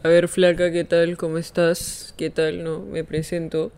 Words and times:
A 0.00 0.08
ver, 0.08 0.28
flaca, 0.28 0.70
¿qué 0.70 0.84
tal? 0.84 1.16
¿Cómo 1.16 1.38
estás? 1.38 2.14
¿Qué 2.16 2.30
tal? 2.30 2.62
No, 2.62 2.78
me 2.78 3.02
presento. 3.02 3.72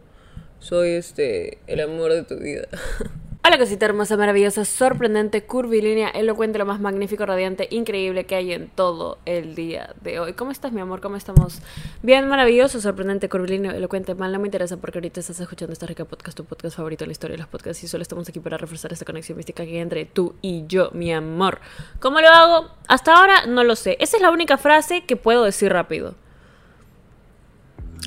Soy 0.58 0.90
este, 0.90 1.56
el 1.66 1.81
amor 1.81 2.12
de 2.12 2.24
tu 2.24 2.36
vida. 2.36 2.69
Hola 3.51 3.59
cosita 3.59 3.85
hermosa, 3.87 4.17
maravillosa, 4.17 4.65
sorprendente, 4.65 5.43
curvilínea, 5.43 6.09
elocuente, 6.11 6.57
lo 6.57 6.67
más 6.67 6.79
magnífico, 6.79 7.27
radiante, 7.27 7.67
increíble 7.73 8.25
que 8.25 8.37
hay 8.37 8.53
en 8.53 8.69
todo 8.69 9.19
el 9.27 9.57
día 9.57 9.93
de 10.03 10.21
hoy. 10.21 10.35
¿Cómo 10.35 10.53
estás, 10.53 10.71
mi 10.71 10.81
amor? 10.81 11.01
¿Cómo 11.01 11.17
estamos? 11.17 11.61
Bien, 12.01 12.28
maravilloso, 12.28 12.81
sorprendente, 12.81 13.28
curvilíneo, 13.28 13.73
elocuente. 13.73 14.15
Mal 14.15 14.31
no 14.31 14.38
me 14.38 14.47
interesa 14.47 14.77
porque 14.77 14.99
ahorita 14.99 15.19
estás 15.19 15.41
escuchando 15.41 15.73
esta 15.73 15.87
rica 15.87 16.05
podcast, 16.05 16.36
tu 16.36 16.45
podcast 16.45 16.77
favorito 16.77 17.02
en 17.02 17.09
la 17.09 17.12
historia 17.12 17.34
de 17.34 17.38
los 17.38 17.48
podcasts 17.48 17.82
y 17.82 17.88
solo 17.88 18.02
estamos 18.02 18.28
aquí 18.28 18.38
para 18.38 18.56
reforzar 18.56 18.92
esta 18.92 19.05
conexión 19.05 19.36
mística 19.36 19.64
que 19.64 19.70
hay 19.70 19.78
entre 19.78 20.05
tú 20.05 20.37
y 20.42 20.66
yo, 20.69 20.92
mi 20.92 21.12
amor. 21.12 21.59
¿Cómo 21.98 22.20
lo 22.20 22.28
hago? 22.28 22.69
Hasta 22.87 23.16
ahora 23.16 23.46
no 23.46 23.64
lo 23.64 23.74
sé. 23.74 23.96
Esa 23.98 24.16
es 24.16 24.23
la 24.23 24.30
única 24.30 24.59
frase 24.59 25.02
que 25.06 25.16
puedo 25.16 25.42
decir 25.42 25.73
rápido. 25.73 26.14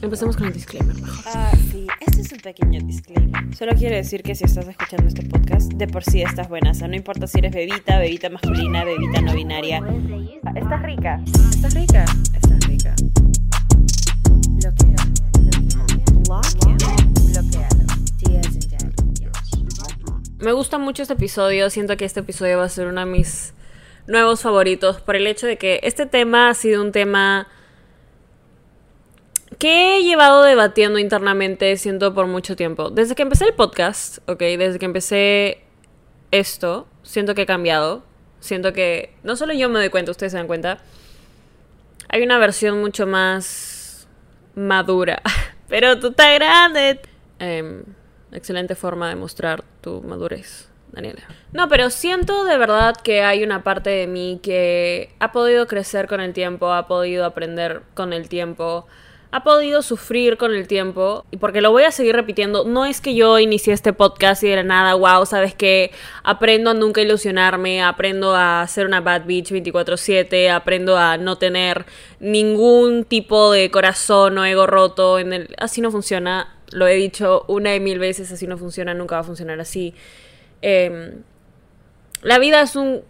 Empecemos 0.01 0.35
con 0.35 0.47
el 0.47 0.53
disclaimer. 0.53 0.95
Ah, 1.25 1.51
sí, 1.71 1.87
este 2.01 2.21
es 2.21 2.31
un 2.31 2.39
pequeño 2.39 2.81
disclaimer. 2.85 3.55
Solo 3.55 3.73
quiero 3.73 3.95
decir 3.95 4.23
que 4.23 4.35
si 4.35 4.43
estás 4.43 4.67
escuchando 4.67 5.07
este 5.07 5.23
podcast, 5.23 5.71
de 5.73 5.87
por 5.87 6.03
sí 6.03 6.21
estás 6.21 6.49
buena. 6.49 6.71
O 6.71 6.73
sea, 6.73 6.87
no 6.87 6.95
importa 6.95 7.27
si 7.27 7.39
eres 7.39 7.53
bebita, 7.53 7.99
bebita 7.99 8.29
masculina, 8.29 8.83
bebita 8.83 9.21
no 9.21 9.33
binaria. 9.33 9.81
Estás 10.55 10.81
rica. 10.83 11.21
Estás 11.51 11.73
rica. 11.73 12.05
Estás 12.33 12.67
rica. 12.67 12.95
Bloquealo. 14.49 14.95
Bloquealo. 16.27 16.73
Me 20.39 20.51
gusta 20.51 20.77
mucho 20.77 21.03
este 21.03 21.13
episodio, 21.13 21.69
siento 21.69 21.95
que 21.95 22.03
este 22.03 22.19
episodio 22.19 22.57
va 22.57 22.65
a 22.65 22.69
ser 22.69 22.87
uno 22.87 22.99
de 22.99 23.05
mis 23.05 23.53
nuevos 24.07 24.41
favoritos 24.41 24.99
por 24.99 25.15
el 25.15 25.25
hecho 25.25 25.47
de 25.47 25.57
que 25.57 25.79
este 25.83 26.05
tema 26.05 26.49
ha 26.49 26.53
sido 26.53 26.81
un 26.81 26.91
tema 26.91 27.47
que 29.57 29.97
he 29.97 30.03
llevado 30.03 30.43
debatiendo 30.43 30.99
internamente, 30.99 31.75
siento, 31.77 32.13
por 32.13 32.27
mucho 32.27 32.55
tiempo. 32.55 32.89
Desde 32.89 33.15
que 33.15 33.23
empecé 33.23 33.45
el 33.45 33.53
podcast, 33.53 34.17
ok, 34.29 34.39
desde 34.39 34.79
que 34.79 34.85
empecé 34.85 35.63
esto, 36.31 36.87
siento 37.03 37.35
que 37.35 37.43
he 37.43 37.45
cambiado. 37.45 38.03
Siento 38.39 38.73
que 38.73 39.13
no 39.23 39.35
solo 39.35 39.53
yo 39.53 39.69
me 39.69 39.79
doy 39.79 39.89
cuenta, 39.89 40.11
ustedes 40.11 40.31
se 40.31 40.37
dan 40.37 40.47
cuenta. 40.47 40.79
Hay 42.09 42.23
una 42.23 42.37
versión 42.37 42.79
mucho 42.81 43.07
más 43.07 44.07
madura. 44.55 45.21
Pero 45.67 45.99
tú 45.99 46.07
estás 46.07 46.35
grande. 46.35 46.99
Em, 47.39 47.83
excelente 48.31 48.75
forma 48.75 49.09
de 49.09 49.15
mostrar 49.15 49.63
tu 49.81 50.01
madurez, 50.01 50.69
Daniela. 50.91 51.23
No, 51.51 51.67
pero 51.67 51.89
siento 51.89 52.45
de 52.45 52.57
verdad 52.57 52.95
que 53.03 53.23
hay 53.23 53.43
una 53.43 53.63
parte 53.63 53.89
de 53.89 54.07
mí 54.07 54.39
que 54.41 55.13
ha 55.19 55.31
podido 55.31 55.67
crecer 55.67 56.07
con 56.07 56.21
el 56.21 56.33
tiempo, 56.33 56.71
ha 56.71 56.87
podido 56.87 57.25
aprender 57.25 57.81
con 57.95 58.13
el 58.13 58.29
tiempo 58.29 58.87
ha 59.33 59.43
podido 59.43 59.81
sufrir 59.81 60.37
con 60.37 60.53
el 60.53 60.67
tiempo, 60.67 61.25
y 61.31 61.37
porque 61.37 61.59
lo 61.59 61.71
voy 61.71 61.85
a 61.85 61.91
seguir 61.91 62.15
repitiendo, 62.15 62.65
no 62.65 62.85
es 62.85 63.01
que 63.01 63.15
yo 63.15 63.39
inicié 63.39 63.73
este 63.73 63.91
podcast 63.91 64.43
y 64.43 64.49
era 64.49 64.61
nada, 64.61 64.93
wow, 64.93 65.25
sabes 65.25 65.55
que 65.55 65.89
aprendo 66.23 66.69
a 66.69 66.75
nunca 66.75 67.01
ilusionarme, 67.01 67.81
aprendo 67.81 68.35
a 68.35 68.63
ser 68.67 68.85
una 68.85 69.01
bad 69.01 69.25
bitch 69.25 69.49
24/7, 69.49 70.51
aprendo 70.51 70.99
a 70.99 71.17
no 71.17 71.39
tener 71.39 71.87
ningún 72.19 73.05
tipo 73.05 73.51
de 73.51 73.71
corazón 73.71 74.37
o 74.37 74.45
ego 74.45 74.67
roto, 74.67 75.17
en 75.17 75.33
el... 75.33 75.55
así 75.57 75.81
no 75.81 75.89
funciona, 75.89 76.55
lo 76.69 76.87
he 76.87 76.93
dicho 76.93 77.43
una 77.47 77.73
y 77.73 77.79
mil 77.79 77.97
veces, 77.97 78.31
así 78.31 78.45
no 78.45 78.59
funciona, 78.59 78.93
nunca 78.93 79.15
va 79.15 79.21
a 79.21 79.25
funcionar 79.25 79.59
así. 79.59 79.95
Em, 80.61 81.23
la 82.21 82.37
vida 82.37 82.61
es 82.61 82.75
un 82.75 83.01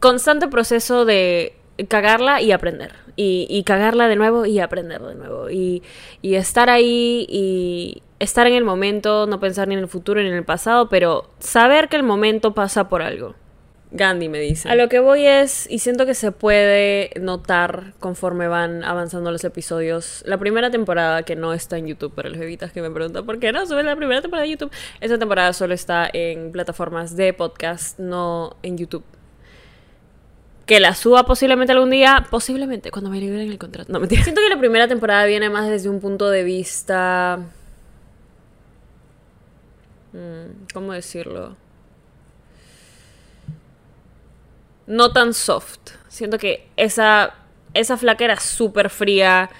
constante 0.00 0.48
proceso 0.48 1.04
de 1.04 1.59
cagarla 1.88 2.40
y 2.40 2.52
aprender. 2.52 2.92
Y, 3.16 3.62
cagarla 3.64 4.08
de 4.08 4.16
nuevo 4.16 4.46
y 4.46 4.60
aprender 4.60 5.02
de 5.02 5.14
nuevo. 5.14 5.50
Y, 5.50 5.82
y, 6.22 6.36
estar 6.36 6.70
ahí 6.70 7.26
y 7.28 8.02
estar 8.18 8.46
en 8.46 8.54
el 8.54 8.64
momento, 8.64 9.26
no 9.26 9.40
pensar 9.40 9.68
ni 9.68 9.74
en 9.74 9.80
el 9.80 9.88
futuro 9.88 10.22
ni 10.22 10.28
en 10.28 10.34
el 10.34 10.44
pasado, 10.44 10.88
pero 10.88 11.28
saber 11.38 11.88
que 11.88 11.96
el 11.96 12.02
momento 12.02 12.54
pasa 12.54 12.88
por 12.88 13.02
algo. 13.02 13.34
Gandhi 13.92 14.28
me 14.28 14.38
dice. 14.38 14.68
A 14.68 14.74
lo 14.76 14.88
que 14.88 15.00
voy 15.00 15.26
es, 15.26 15.68
y 15.68 15.80
siento 15.80 16.06
que 16.06 16.14
se 16.14 16.30
puede 16.30 17.10
notar 17.20 17.94
conforme 17.98 18.46
van 18.46 18.84
avanzando 18.84 19.32
los 19.32 19.42
episodios, 19.44 20.22
la 20.26 20.38
primera 20.38 20.70
temporada 20.70 21.24
que 21.24 21.34
no 21.34 21.52
está 21.52 21.76
en 21.76 21.88
YouTube, 21.88 22.14
para 22.14 22.28
los 22.28 22.38
bebitas 22.38 22.72
que 22.72 22.82
me 22.82 22.90
preguntan 22.90 23.26
por 23.26 23.40
qué 23.40 23.52
no 23.52 23.66
sube 23.66 23.82
la 23.82 23.96
primera 23.96 24.22
temporada 24.22 24.44
de 24.44 24.52
YouTube, 24.52 24.70
esta 25.00 25.18
temporada 25.18 25.52
solo 25.52 25.74
está 25.74 26.08
en 26.12 26.52
plataformas 26.52 27.16
de 27.16 27.32
podcast, 27.32 27.98
no 27.98 28.56
en 28.62 28.78
YouTube 28.78 29.04
que 30.70 30.78
la 30.78 30.94
suba 30.94 31.24
posiblemente 31.24 31.72
algún 31.72 31.90
día, 31.90 32.28
posiblemente 32.30 32.92
cuando 32.92 33.10
me 33.10 33.18
liberen 33.18 33.50
el 33.50 33.58
contrato. 33.58 33.92
No, 33.92 33.98
mentira. 33.98 34.22
Siento 34.22 34.40
que 34.40 34.48
la 34.48 34.56
primera 34.56 34.86
temporada 34.86 35.24
viene 35.24 35.50
más 35.50 35.68
desde 35.68 35.88
un 35.88 35.98
punto 35.98 36.30
de 36.30 36.44
vista... 36.44 37.40
¿Cómo 40.72 40.92
decirlo? 40.92 41.56
No 44.86 45.12
tan 45.12 45.34
soft. 45.34 45.90
Siento 46.06 46.38
que 46.38 46.68
esa, 46.76 47.34
esa 47.74 47.96
flaca 47.96 48.24
era 48.24 48.38
súper 48.38 48.90
fría. 48.90 49.50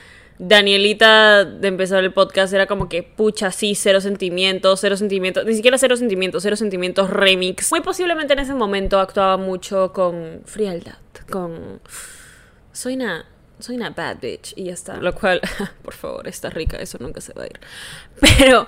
Danielita 0.43 1.45
de 1.45 1.69
empezar 1.69 2.03
el 2.03 2.15
podcast 2.15 2.51
era 2.55 2.67
como 2.67 2.89
que 2.89 3.03
pucha, 3.03 3.53
sí, 3.53 3.75
cero 3.75 4.01
sentimientos, 4.01 4.81
cero 4.81 4.97
sentimientos, 4.97 5.45
ni 5.45 5.55
siquiera 5.55 5.77
cero 5.77 5.99
sentimientos, 5.99 6.43
cero 6.43 6.57
sentimientos 6.57 7.11
remix. 7.11 7.71
Muy 7.71 7.83
posiblemente 7.83 8.33
en 8.33 8.39
ese 8.39 8.55
momento 8.55 8.99
actuaba 9.01 9.37
mucho 9.37 9.93
con 9.93 10.41
frialdad, 10.47 10.97
con... 11.31 11.83
Soy 12.73 12.95
una... 12.95 13.27
Soy 13.59 13.77
una 13.77 13.91
bad 13.91 14.17
bitch 14.23 14.55
y 14.57 14.65
ya 14.65 14.73
está. 14.73 14.97
Lo 14.97 15.15
cual, 15.15 15.43
por 15.83 15.93
favor, 15.93 16.27
está 16.27 16.49
rica, 16.49 16.79
eso 16.79 16.97
nunca 16.99 17.21
se 17.21 17.35
va 17.35 17.43
a 17.43 17.47
ir. 17.47 17.61
Pero... 18.39 18.67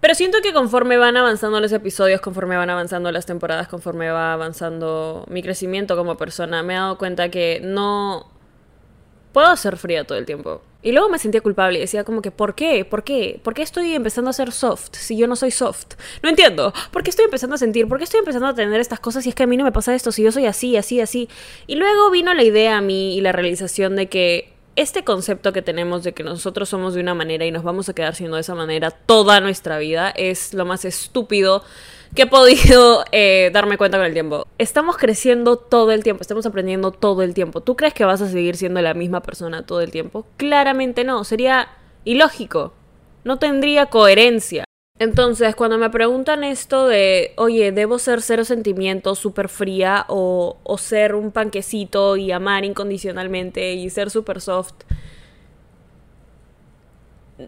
Pero 0.00 0.14
siento 0.14 0.38
que 0.44 0.52
conforme 0.52 0.96
van 0.96 1.16
avanzando 1.16 1.58
los 1.58 1.72
episodios, 1.72 2.20
conforme 2.20 2.56
van 2.56 2.70
avanzando 2.70 3.10
las 3.10 3.26
temporadas, 3.26 3.66
conforme 3.66 4.08
va 4.10 4.32
avanzando 4.32 5.24
mi 5.28 5.42
crecimiento 5.42 5.96
como 5.96 6.16
persona, 6.16 6.62
me 6.62 6.74
he 6.74 6.76
dado 6.76 6.98
cuenta 6.98 7.30
que 7.32 7.60
no 7.64 8.30
puedo 9.32 9.56
ser 9.56 9.76
fría 9.76 10.04
todo 10.04 10.16
el 10.16 10.24
tiempo. 10.24 10.62
Y 10.80 10.92
luego 10.92 11.08
me 11.08 11.18
sentía 11.18 11.40
culpable 11.40 11.78
y 11.78 11.80
decía 11.80 12.04
como 12.04 12.22
que, 12.22 12.30
¿por 12.30 12.54
qué? 12.54 12.84
¿Por 12.84 13.02
qué? 13.02 13.40
¿Por 13.42 13.54
qué 13.54 13.62
estoy 13.62 13.94
empezando 13.94 14.30
a 14.30 14.32
ser 14.32 14.52
soft 14.52 14.90
si 14.92 15.16
yo 15.16 15.26
no 15.26 15.34
soy 15.34 15.50
soft? 15.50 15.94
No 16.22 16.28
entiendo. 16.28 16.72
¿Por 16.92 17.02
qué 17.02 17.10
estoy 17.10 17.24
empezando 17.24 17.56
a 17.56 17.58
sentir? 17.58 17.88
¿Por 17.88 17.98
qué 17.98 18.04
estoy 18.04 18.20
empezando 18.20 18.46
a 18.46 18.54
tener 18.54 18.80
estas 18.80 19.00
cosas 19.00 19.24
si 19.24 19.30
es 19.30 19.34
que 19.34 19.42
a 19.42 19.46
mí 19.48 19.56
no 19.56 19.64
me 19.64 19.72
pasa 19.72 19.94
esto? 19.94 20.12
Si 20.12 20.22
yo 20.22 20.30
soy 20.30 20.46
así, 20.46 20.76
así, 20.76 21.00
así. 21.00 21.28
Y 21.66 21.74
luego 21.74 22.10
vino 22.10 22.32
la 22.32 22.44
idea 22.44 22.78
a 22.78 22.80
mí 22.80 23.16
y 23.16 23.20
la 23.20 23.32
realización 23.32 23.96
de 23.96 24.08
que 24.08 24.57
este 24.78 25.02
concepto 25.02 25.52
que 25.52 25.60
tenemos 25.60 26.04
de 26.04 26.12
que 26.12 26.22
nosotros 26.22 26.68
somos 26.68 26.94
de 26.94 27.00
una 27.00 27.12
manera 27.12 27.44
y 27.44 27.50
nos 27.50 27.64
vamos 27.64 27.88
a 27.88 27.94
quedar 27.94 28.14
siendo 28.14 28.36
de 28.36 28.42
esa 28.42 28.54
manera 28.54 28.92
toda 28.92 29.40
nuestra 29.40 29.76
vida 29.78 30.10
es 30.10 30.54
lo 30.54 30.64
más 30.64 30.84
estúpido 30.84 31.64
que 32.14 32.22
he 32.22 32.26
podido 32.26 33.04
eh, 33.10 33.50
darme 33.52 33.76
cuenta 33.76 33.98
con 33.98 34.06
el 34.06 34.12
tiempo. 34.12 34.46
Estamos 34.56 34.96
creciendo 34.96 35.56
todo 35.56 35.90
el 35.90 36.04
tiempo, 36.04 36.22
estamos 36.22 36.46
aprendiendo 36.46 36.92
todo 36.92 37.22
el 37.22 37.34
tiempo. 37.34 37.60
¿Tú 37.60 37.74
crees 37.74 37.92
que 37.92 38.04
vas 38.04 38.22
a 38.22 38.28
seguir 38.28 38.56
siendo 38.56 38.80
la 38.80 38.94
misma 38.94 39.20
persona 39.20 39.66
todo 39.66 39.80
el 39.80 39.90
tiempo? 39.90 40.26
Claramente 40.36 41.02
no, 41.02 41.24
sería 41.24 41.68
ilógico, 42.04 42.72
no 43.24 43.40
tendría 43.40 43.86
coherencia. 43.86 44.67
Entonces, 45.00 45.54
cuando 45.54 45.78
me 45.78 45.90
preguntan 45.90 46.42
esto 46.42 46.88
de, 46.88 47.32
oye, 47.36 47.70
¿debo 47.70 47.98
ser 47.98 48.20
cero 48.20 48.44
sentimientos, 48.44 49.20
súper 49.20 49.48
fría 49.48 50.04
o, 50.08 50.58
o, 50.64 50.78
ser 50.78 51.14
un 51.14 51.30
panquecito 51.30 52.16
y 52.16 52.32
amar 52.32 52.64
incondicionalmente 52.64 53.74
y 53.74 53.90
ser 53.90 54.10
súper 54.10 54.40
soft? 54.40 54.74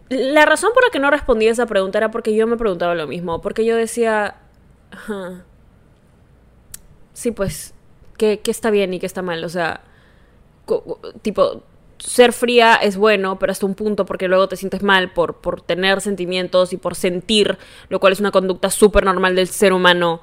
La 0.07 0.45
razón 0.45 0.71
por 0.73 0.83
la 0.85 0.89
que 0.89 0.99
no 0.99 1.11
respondí 1.11 1.47
a 1.47 1.51
esa 1.51 1.65
pregunta 1.65 1.97
era 1.97 2.11
porque 2.11 2.33
yo 2.33 2.47
me 2.47 2.55
preguntaba 2.55 2.95
lo 2.95 3.07
mismo, 3.07 3.41
porque 3.41 3.65
yo 3.65 3.75
decía. 3.75 4.35
Sí, 7.13 7.31
pues, 7.31 7.73
¿qué, 8.17 8.39
¿qué, 8.39 8.51
está 8.51 8.71
bien 8.71 8.93
y 8.93 8.99
qué 8.99 9.05
está 9.05 9.21
mal? 9.21 9.43
O 9.43 9.49
sea, 9.49 9.81
tipo, 11.21 11.63
ser 12.03 12.33
fría 12.33 12.75
es 12.75 12.97
bueno, 12.97 13.39
pero 13.39 13.51
hasta 13.51 13.65
un 13.65 13.75
punto 13.75 14.05
porque 14.05 14.27
luego 14.27 14.47
te 14.47 14.55
sientes 14.55 14.83
mal 14.83 15.11
por, 15.11 15.35
por 15.35 15.61
tener 15.61 16.01
sentimientos 16.01 16.73
y 16.73 16.77
por 16.77 16.95
sentir, 16.95 17.57
lo 17.89 17.99
cual 17.99 18.13
es 18.13 18.19
una 18.19 18.31
conducta 18.31 18.69
súper 18.69 19.05
normal 19.05 19.35
del 19.35 19.47
ser 19.47 19.73
humano, 19.73 20.21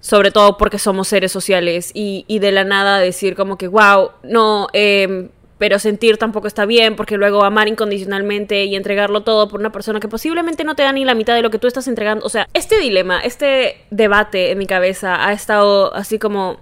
sobre 0.00 0.30
todo 0.30 0.56
porque 0.56 0.78
somos 0.78 1.08
seres 1.08 1.32
sociales 1.32 1.90
y, 1.94 2.24
y, 2.28 2.38
de 2.38 2.52
la 2.52 2.64
nada 2.64 2.98
decir 2.98 3.34
como 3.34 3.58
que, 3.58 3.68
wow, 3.68 4.10
no, 4.22 4.68
eh, 4.72 5.30
pero 5.58 5.78
sentir 5.78 6.16
tampoco 6.16 6.46
está 6.46 6.64
bien 6.66 6.96
porque 6.96 7.16
luego 7.16 7.44
amar 7.44 7.68
incondicionalmente 7.68 8.64
y 8.64 8.76
entregarlo 8.76 9.22
todo 9.22 9.48
por 9.48 9.60
una 9.60 9.72
persona 9.72 10.00
que 10.00 10.08
posiblemente 10.08 10.64
no 10.64 10.76
te 10.76 10.84
da 10.84 10.92
ni 10.92 11.04
la 11.04 11.14
mitad 11.14 11.34
de 11.34 11.42
lo 11.42 11.50
que 11.50 11.58
tú 11.58 11.66
estás 11.66 11.88
entregando. 11.88 12.24
O 12.24 12.28
sea, 12.28 12.48
este 12.54 12.78
dilema, 12.78 13.20
este 13.20 13.84
debate 13.90 14.52
en 14.52 14.58
mi 14.58 14.66
cabeza 14.66 15.26
ha 15.26 15.32
estado 15.32 15.94
así 15.94 16.18
como... 16.18 16.60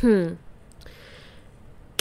Hmm, 0.00 0.32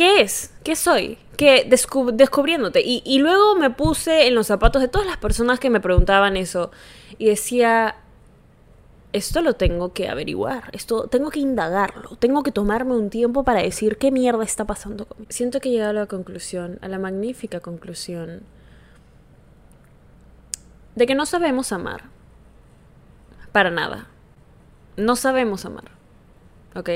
¿Qué 0.01 0.21
es? 0.21 0.51
¿Qué 0.63 0.75
soy? 0.75 1.19
¿Qué 1.38 1.63
descub 1.69 2.12
descubriéndote? 2.12 2.81
Y, 2.81 3.03
y 3.06 3.19
luego 3.19 3.53
me 3.53 3.69
puse 3.69 4.25
en 4.25 4.33
los 4.33 4.48
zapatos 4.48 4.81
de 4.81 4.88
todas 4.88 5.06
las 5.06 5.18
personas 5.18 5.59
que 5.59 5.69
me 5.69 5.80
preguntaban 5.80 6.38
eso 6.38 6.71
y 7.19 7.27
decía... 7.27 7.98
esto 9.13 9.44
lo 9.44 9.53
tengo 9.53 9.94
que 9.94 10.09
averiguar, 10.09 10.71
esto 10.71 11.07
tengo 11.07 11.30
que 11.30 11.39
indagarlo, 11.39 12.15
tengo 12.15 12.42
que 12.42 12.51
tomarme 12.51 12.95
un 12.95 13.12
tiempo 13.12 13.44
para 13.44 13.62
decir 13.62 14.00
qué 14.00 14.09
mierda 14.09 14.44
está 14.44 14.65
pasando 14.65 15.06
conmigo. 15.06 15.31
Siento 15.31 15.59
que 15.59 15.69
he 15.69 15.74
llegado 15.74 15.92
a 15.92 15.94
la 15.94 16.07
conclusión, 16.07 16.80
a 16.81 16.88
la 16.88 16.98
magnífica 16.98 17.59
conclusión, 17.59 18.42
de 20.95 21.06
que 21.06 21.13
no 21.13 21.27
sabemos 21.27 21.71
amar. 21.71 22.06
Para 23.51 23.69
nada. 23.69 24.07
No 24.98 25.15
sabemos 25.15 25.63
amar. 25.65 25.92
¿Ok? 26.74 26.89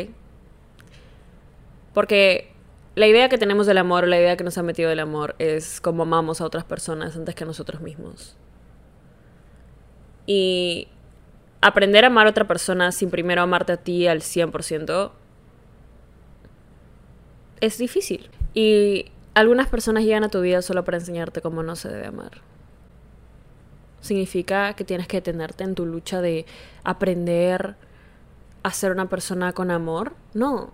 Porque 1.93 2.54
la 2.95 3.07
idea 3.07 3.29
que 3.29 3.37
tenemos 3.37 3.67
del 3.67 3.77
amor, 3.77 4.07
la 4.07 4.17
idea 4.17 4.37
que 4.37 4.43
nos 4.43 4.57
ha 4.57 4.63
metido 4.63 4.89
del 4.89 4.99
amor 4.99 5.35
es 5.37 5.81
como 5.81 6.03
amamos 6.03 6.39
a 6.41 6.45
otras 6.45 6.63
personas 6.63 7.15
antes 7.15 7.35
que 7.35 7.43
a 7.43 7.47
nosotros 7.47 7.81
mismos. 7.81 8.37
Y 10.25 10.87
aprender 11.61 12.05
a 12.05 12.07
amar 12.07 12.27
a 12.27 12.29
otra 12.29 12.47
persona 12.47 12.91
sin 12.91 13.09
primero 13.09 13.41
amarte 13.41 13.73
a 13.73 13.77
ti 13.77 14.07
al 14.07 14.21
100% 14.21 15.11
es 17.61 17.77
difícil. 17.77 18.29
Y 18.53 19.11
algunas 19.33 19.67
personas 19.67 20.03
llegan 20.03 20.23
a 20.23 20.29
tu 20.29 20.41
vida 20.41 20.61
solo 20.61 20.85
para 20.85 20.97
enseñarte 20.97 21.41
cómo 21.41 21.63
no 21.63 21.75
se 21.75 21.89
debe 21.89 22.07
amar. 22.07 22.31
Significa 23.99 24.73
que 24.73 24.85
tienes 24.85 25.07
que 25.07 25.17
detenerte 25.17 25.63
en 25.63 25.75
tu 25.75 25.85
lucha 25.85 26.21
de 26.21 26.45
aprender 26.83 27.75
a 28.63 28.71
ser 28.71 28.91
una 28.91 29.09
persona 29.09 29.51
con 29.53 29.71
amor. 29.71 30.13
No. 30.33 30.71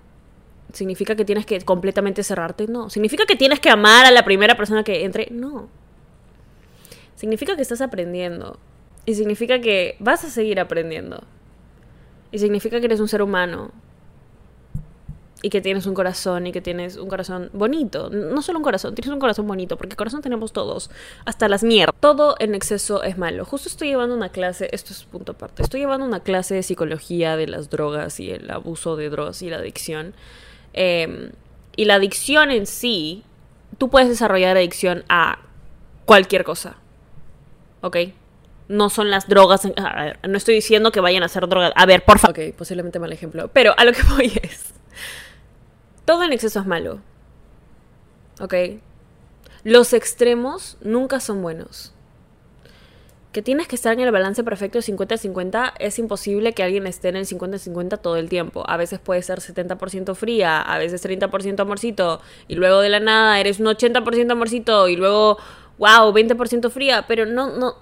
Significa 0.73 1.15
que 1.15 1.25
tienes 1.25 1.45
que 1.45 1.59
completamente 1.61 2.23
cerrarte. 2.23 2.67
No. 2.67 2.89
Significa 2.89 3.25
que 3.25 3.35
tienes 3.35 3.59
que 3.59 3.69
amar 3.69 4.05
a 4.05 4.11
la 4.11 4.23
primera 4.23 4.55
persona 4.55 4.83
que 4.83 5.03
entre. 5.03 5.27
No. 5.31 5.69
Significa 7.15 7.55
que 7.55 7.61
estás 7.61 7.81
aprendiendo 7.81 8.57
y 9.05 9.15
significa 9.15 9.59
que 9.61 9.95
vas 9.99 10.23
a 10.23 10.29
seguir 10.29 10.59
aprendiendo. 10.59 11.23
Y 12.31 12.39
significa 12.39 12.79
que 12.79 12.85
eres 12.85 12.99
un 12.99 13.07
ser 13.07 13.21
humano. 13.21 13.71
Y 15.43 15.49
que 15.49 15.59
tienes 15.59 15.87
un 15.87 15.95
corazón 15.95 16.45
y 16.45 16.51
que 16.51 16.61
tienes 16.61 16.97
un 16.97 17.09
corazón 17.09 17.49
bonito. 17.51 18.11
No 18.11 18.43
solo 18.43 18.59
un 18.59 18.63
corazón, 18.63 18.93
tienes 18.93 19.11
un 19.11 19.19
corazón 19.19 19.47
bonito, 19.47 19.75
porque 19.75 19.95
corazón 19.95 20.21
tenemos 20.21 20.53
todos, 20.53 20.91
hasta 21.25 21.49
las 21.49 21.63
mierdas. 21.63 21.95
Todo 21.99 22.35
en 22.37 22.53
exceso 22.53 23.01
es 23.01 23.17
malo. 23.17 23.43
Justo 23.43 23.67
estoy 23.67 23.87
llevando 23.87 24.15
una 24.15 24.29
clase, 24.29 24.69
esto 24.71 24.93
es 24.93 25.03
punto 25.03 25.31
aparte, 25.31 25.63
estoy 25.63 25.79
llevando 25.79 26.05
una 26.05 26.19
clase 26.19 26.53
de 26.53 26.61
psicología 26.61 27.37
de 27.37 27.47
las 27.47 27.71
drogas 27.71 28.19
y 28.19 28.29
el 28.29 28.51
abuso 28.51 28.95
de 28.95 29.09
drogas 29.09 29.41
y 29.41 29.49
la 29.49 29.57
adicción. 29.57 30.13
Em, 30.73 31.31
y 31.75 31.85
la 31.85 31.95
adicción 31.95 32.51
en 32.51 32.65
sí, 32.65 33.23
tú 33.77 33.89
puedes 33.89 34.09
desarrollar 34.09 34.57
adicción 34.57 35.03
a 35.09 35.39
cualquier 36.05 36.43
cosa. 36.43 36.77
¿Ok? 37.81 37.97
no 38.71 38.89
son 38.89 39.11
las 39.11 39.27
drogas. 39.27 39.65
A 39.65 40.03
ver, 40.03 40.19
no 40.27 40.37
estoy 40.37 40.55
diciendo 40.55 40.91
que 40.91 41.01
vayan 41.01 41.23
a 41.23 41.27
ser 41.27 41.47
drogas. 41.47 41.73
A 41.75 41.85
ver, 41.85 42.03
por 42.03 42.19
favor. 42.19 42.39
Ok, 42.39 42.55
posiblemente 42.55 42.99
mal 42.99 43.11
ejemplo. 43.11 43.49
Pero 43.49 43.73
a 43.77 43.83
lo 43.85 43.91
que 43.91 44.01
voy 44.09 44.31
es. 44.41 44.73
Todo 46.05 46.23
en 46.23 46.33
exceso 46.33 46.61
es 46.61 46.65
malo. 46.65 46.99
¿Ok? 48.39 48.55
Los 49.63 49.93
extremos 49.93 50.77
nunca 50.81 51.19
son 51.19 51.41
buenos. 51.43 51.93
Que 53.31 53.41
tienes 53.41 53.67
que 53.67 53.75
estar 53.75 53.93
en 53.93 54.01
el 54.01 54.11
balance 54.11 54.43
perfecto 54.43 54.79
de 54.79 54.83
50-50 54.83 55.73
es 55.79 55.99
imposible 55.99 56.53
que 56.53 56.63
alguien 56.63 56.85
esté 56.85 57.09
en 57.09 57.15
el 57.15 57.25
50-50 57.25 58.01
todo 58.01 58.17
el 58.17 58.27
tiempo. 58.27 58.63
A 58.67 58.75
veces 58.75 58.99
puede 58.99 59.21
ser 59.21 59.39
70% 59.39 60.15
fría, 60.15 60.61
a 60.61 60.77
veces 60.77 61.05
30% 61.05 61.59
amorcito, 61.61 62.21
y 62.49 62.55
luego 62.55 62.81
de 62.81 62.89
la 62.89 62.99
nada 62.99 63.39
eres 63.39 63.59
un 63.59 63.67
80% 63.67 64.31
amorcito, 64.31 64.89
y 64.89 64.97
luego, 64.97 65.37
wow, 65.77 66.11
20% 66.11 66.69
fría, 66.69 67.05
pero 67.07 67.25
no, 67.25 67.55
no, 67.55 67.75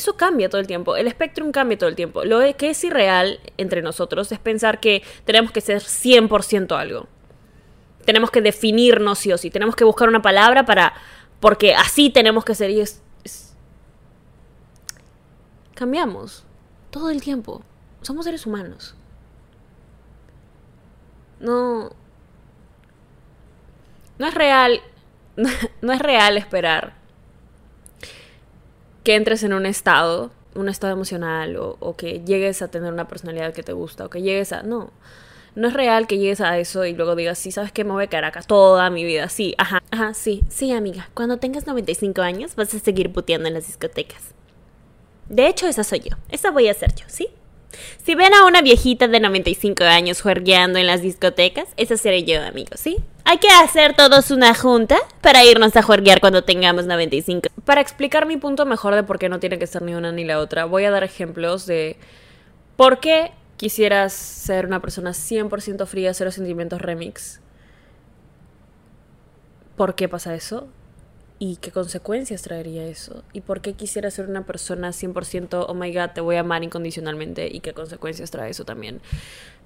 eso 0.00 0.16
cambia 0.16 0.48
todo 0.48 0.60
el 0.60 0.66
tiempo, 0.66 0.96
el 0.96 1.06
espectrum 1.06 1.52
cambia 1.52 1.76
todo 1.76 1.90
el 1.90 1.94
tiempo. 1.94 2.24
Lo 2.24 2.40
que 2.56 2.70
es 2.70 2.84
irreal 2.84 3.38
entre 3.58 3.82
nosotros 3.82 4.32
es 4.32 4.38
pensar 4.38 4.80
que 4.80 5.02
tenemos 5.24 5.52
que 5.52 5.60
ser 5.60 5.82
100% 5.82 6.74
algo. 6.74 7.06
Tenemos 8.06 8.30
que 8.30 8.40
definirnos 8.40 9.18
sí 9.18 9.30
o 9.30 9.36
sí, 9.36 9.50
tenemos 9.50 9.76
que 9.76 9.84
buscar 9.84 10.08
una 10.08 10.22
palabra 10.22 10.64
para, 10.64 10.94
porque 11.38 11.74
así 11.74 12.08
tenemos 12.08 12.46
que 12.46 12.54
ser 12.54 12.70
y 12.70 12.80
es, 12.80 13.02
Cambiamos 15.74 16.44
todo 16.90 17.10
el 17.10 17.20
tiempo. 17.20 17.62
Somos 18.02 18.24
seres 18.24 18.46
humanos. 18.46 18.94
No... 21.38 21.90
No 24.18 24.26
es 24.26 24.34
real, 24.34 24.82
no 25.80 25.92
es 25.92 25.98
real 25.98 26.36
esperar 26.36 27.00
que 29.04 29.14
entres 29.14 29.42
en 29.42 29.52
un 29.52 29.66
estado, 29.66 30.30
un 30.54 30.68
estado 30.68 30.92
emocional, 30.92 31.56
o, 31.56 31.96
que 31.96 32.20
llegues 32.24 32.62
a 32.62 32.68
tener 32.68 32.92
una 32.92 33.08
personalidad 33.08 33.52
que 33.52 33.62
te 33.62 33.72
gusta, 33.72 34.06
o 34.06 34.10
que 34.10 34.22
llegues 34.22 34.52
a... 34.52 34.62
No, 34.62 34.90
no 35.54 35.68
es 35.68 35.74
real 35.74 36.06
que 36.06 36.18
llegues 36.18 36.40
a 36.40 36.58
eso 36.58 36.84
y 36.84 36.92
luego 36.94 37.16
digas, 37.16 37.38
sí, 37.38 37.50
¿sabes 37.50 37.72
qué? 37.72 37.82
Me 37.82 37.92
voy 37.92 38.04
a 38.04 38.26
acá 38.26 38.42
toda 38.42 38.88
mi 38.90 39.04
vida. 39.04 39.28
Sí, 39.28 39.54
ajá, 39.58 39.82
ajá, 39.90 40.14
sí, 40.14 40.42
sí, 40.48 40.72
amiga. 40.72 41.08
Cuando 41.14 41.38
tengas 41.38 41.66
95 41.66 42.22
años 42.22 42.54
vas 42.54 42.72
a 42.74 42.78
seguir 42.78 43.12
puteando 43.12 43.48
en 43.48 43.54
las 43.54 43.66
discotecas. 43.66 44.34
De 45.30 45.46
hecho, 45.46 45.68
esa 45.68 45.84
soy 45.84 46.00
yo. 46.00 46.16
Esa 46.28 46.50
voy 46.50 46.68
a 46.68 46.74
ser 46.74 46.92
yo, 46.96 47.04
¿sí? 47.06 47.28
Si 48.04 48.16
ven 48.16 48.34
a 48.34 48.46
una 48.46 48.62
viejita 48.62 49.06
de 49.06 49.20
95 49.20 49.84
años 49.84 50.20
juergueando 50.20 50.80
en 50.80 50.88
las 50.88 51.02
discotecas, 51.02 51.68
esa 51.76 51.96
seré 51.96 52.24
yo, 52.24 52.42
amigos, 52.42 52.80
¿sí? 52.80 52.96
Hay 53.24 53.38
que 53.38 53.48
hacer 53.48 53.94
todos 53.94 54.32
una 54.32 54.56
junta 54.56 54.98
para 55.20 55.44
irnos 55.44 55.76
a 55.76 55.82
juerguear 55.82 56.20
cuando 56.20 56.42
tengamos 56.42 56.86
95. 56.86 57.48
Para 57.64 57.80
explicar 57.80 58.26
mi 58.26 58.38
punto 58.38 58.66
mejor 58.66 58.96
de 58.96 59.04
por 59.04 59.20
qué 59.20 59.28
no 59.28 59.38
tiene 59.38 59.60
que 59.60 59.68
ser 59.68 59.82
ni 59.82 59.94
una 59.94 60.10
ni 60.10 60.24
la 60.24 60.40
otra, 60.40 60.64
voy 60.64 60.84
a 60.84 60.90
dar 60.90 61.04
ejemplos 61.04 61.64
de 61.64 61.96
por 62.76 62.98
qué 62.98 63.30
quisieras 63.56 64.12
ser 64.12 64.66
una 64.66 64.80
persona 64.80 65.10
100% 65.10 65.86
fría, 65.86 66.12
cero 66.12 66.32
sentimientos 66.32 66.82
remix. 66.82 67.40
¿Por 69.76 69.94
qué 69.94 70.08
pasa 70.08 70.34
eso? 70.34 70.66
Y 71.42 71.56
qué 71.56 71.72
consecuencias 71.72 72.42
traería 72.42 72.86
eso 72.86 73.24
y 73.32 73.40
por 73.40 73.62
qué 73.62 73.72
quisiera 73.72 74.10
ser 74.10 74.28
una 74.28 74.44
persona 74.44 74.90
100% 74.90 75.64
oh 75.66 75.74
my 75.74 75.92
god 75.92 76.10
te 76.14 76.20
voy 76.20 76.36
a 76.36 76.40
amar 76.40 76.62
incondicionalmente 76.62 77.48
y 77.50 77.60
qué 77.60 77.72
consecuencias 77.72 78.30
trae 78.30 78.50
eso 78.50 78.66
también 78.66 79.00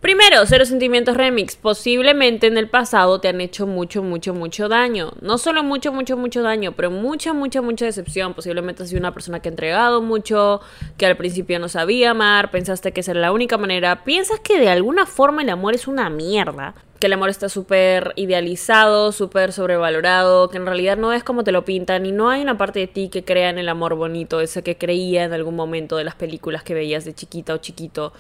primero 0.01 0.45
cero 0.47 0.65
sentimientos 0.65 1.17
remix. 1.17 1.57
Posiblemente 1.57 2.47
en 2.47 2.57
el 2.57 2.69
pasado 2.69 3.21
te 3.21 3.29
han 3.29 3.41
hecho 3.41 3.67
mucho 3.67 4.03
mucho 4.03 4.35
mucho 4.35 4.69
daño. 4.69 5.13
No 5.21 5.39
solo 5.39 5.63
mucho 5.63 5.93
mucho 5.93 6.17
mucho 6.17 6.43
daño 6.43 6.73
pero 6.73 6.91
mucha 6.91 7.33
mucha 7.33 7.63
mucha 7.63 7.85
decepción. 7.85 8.35
Posiblemente 8.35 8.83
has 8.83 8.89
sido 8.89 9.01
una 9.01 9.15
persona 9.15 9.41
que 9.41 9.49
ha 9.49 9.53
entregado 9.53 10.03
mucho 10.03 10.61
que 10.97 11.07
al 11.07 11.17
principio 11.17 11.59
no 11.59 11.69
sabía 11.69 12.11
amar 12.11 12.51
pensaste 12.51 12.93
que 12.93 13.01
esa 13.01 13.13
era 13.13 13.21
la 13.21 13.33
única 13.33 13.59
manera. 13.59 14.05
Piensas 14.05 14.41
que 14.41 14.59
de 14.59 14.69
alguna 14.69 15.07
forma 15.07 15.43
el 15.43 15.51
amor 15.51 15.75
es 15.75 15.87
una 15.87 16.11
mierda 16.11 16.75
que 17.05 17.09
el 17.09 17.13
amor 17.13 17.29
está 17.29 17.51
súper 17.51 18.15
idealizado, 18.17 19.13
súper 19.13 19.53
sobrevalorado, 19.53 20.49
que 20.49 20.57
en 20.57 20.65
realidad 20.65 20.97
no 20.97 21.13
es 21.13 21.23
como 21.23 21.45
te 21.45 21.53
lo 21.53 21.65
pintan 21.65 22.07
y 22.07 22.13
no 22.13 22.31
hay 22.31 22.41
una 22.41 22.57
parte 22.57 22.81
de 22.81 22.87
ti 22.87 23.11
que 23.11 23.25
crea 23.25 23.51
en 23.51 23.59
el 23.59 23.69
amor 23.69 23.95
bonito, 23.95 24.41
ese 24.41 24.63
que 24.63 24.79
creía 24.79 25.25
en 25.25 25.35
algún 25.35 25.55
momento 25.55 25.99
de 25.99 26.05
las 26.05 26.15
películas 26.15 26.63
que 26.63 26.73
veías 26.73 27.05
de 27.05 27.13
chiquita 27.13 27.53
o 27.53 27.59
chiquito. 27.59 28.15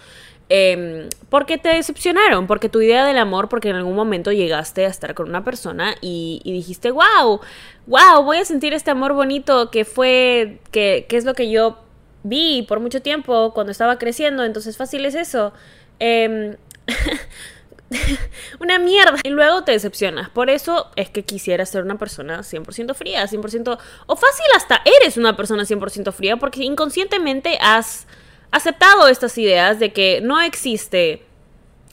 Eh, 0.50 1.08
porque 1.30 1.56
te 1.56 1.70
decepcionaron, 1.70 2.46
porque 2.46 2.68
tu 2.68 2.80
idea 2.80 3.06
del 3.06 3.18
amor, 3.18 3.48
porque 3.48 3.70
en 3.70 3.76
algún 3.76 3.96
momento 3.96 4.30
llegaste 4.30 4.84
a 4.84 4.88
estar 4.88 5.14
con 5.14 5.28
una 5.28 5.42
persona 5.42 5.94
y, 6.00 6.40
dijiste, 6.44 6.90
wow, 6.90 7.40
wow, 7.86 8.22
voy 8.22 8.38
a 8.38 8.44
sentir 8.44 8.74
este 8.74 8.90
amor 8.90 9.14
bonito 9.14 9.70
que 9.70 9.84
fue, 9.84 10.60
que, 10.70 11.06
es 11.10 11.24
lo 11.24 11.34
que 11.34 11.50
yo 11.50 11.78
vi 12.22 12.62
por 12.62 12.80
mucho 12.80 13.00
tiempo 13.00 13.52
cuando 13.54 13.70
estaba 13.72 13.98
creciendo, 13.98 14.44
entonces 14.44 14.76
fácil 14.76 15.06
es 15.06 15.14
eso. 15.14 15.52
Eh, 15.98 16.56
una 18.60 18.78
mierda. 18.78 19.18
Y 19.24 19.30
luego 19.30 19.64
te 19.64 19.72
decepcionas. 19.72 20.28
Por 20.30 20.50
eso 20.50 20.90
es 20.96 21.10
que 21.10 21.24
quisieras 21.24 21.70
ser 21.70 21.82
una 21.82 21.98
persona 21.98 22.40
100% 22.40 22.94
fría, 22.94 23.26
100%... 23.26 23.78
O 24.06 24.16
fácil 24.16 24.46
hasta 24.56 24.80
eres 25.00 25.16
una 25.16 25.36
persona 25.36 25.64
100% 25.64 26.12
fría 26.12 26.36
porque 26.36 26.64
inconscientemente 26.64 27.58
has 27.60 28.06
aceptado 28.54 29.08
estas 29.08 29.36
ideas 29.36 29.80
de 29.80 29.92
que 29.92 30.20
no 30.20 30.40
existe 30.40 31.24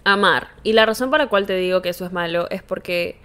amar. 0.03 0.49
Y 0.63 0.73
la 0.73 0.85
razón 0.85 1.09
por 1.09 1.19
la 1.19 1.27
cual 1.27 1.47
te 1.47 1.55
digo 1.55 1.81
que 1.81 1.89
eso 1.89 2.05
es 2.05 2.11
malo 2.11 2.47
es 2.51 2.61
porque 2.61 3.19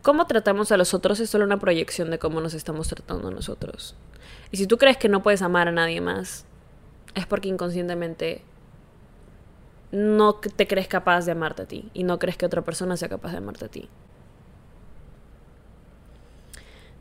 cómo 0.00 0.26
tratamos 0.26 0.72
a 0.72 0.78
los 0.78 0.94
otros 0.94 1.20
es 1.20 1.28
solo 1.28 1.44
una 1.44 1.58
proyección 1.58 2.10
de 2.10 2.18
cómo 2.18 2.40
nos 2.40 2.54
estamos 2.54 2.88
tratando 2.88 3.30
nosotros. 3.30 3.94
Y 4.50 4.56
si 4.56 4.66
tú 4.66 4.78
crees 4.78 4.96
que 4.96 5.10
no 5.10 5.22
puedes 5.22 5.42
amar 5.42 5.68
a 5.68 5.72
nadie 5.72 6.00
más, 6.00 6.46
es 7.14 7.26
porque 7.26 7.48
inconscientemente 7.48 8.42
no 9.92 10.34
te 10.34 10.66
crees 10.66 10.88
capaz 10.88 11.26
de 11.26 11.32
amarte 11.32 11.62
a 11.62 11.66
ti 11.66 11.90
y 11.92 12.02
no 12.02 12.18
crees 12.18 12.38
que 12.38 12.46
otra 12.46 12.62
persona 12.62 12.96
sea 12.96 13.10
capaz 13.10 13.32
de 13.32 13.38
amarte 13.38 13.66
a 13.66 13.68
ti. 13.68 13.88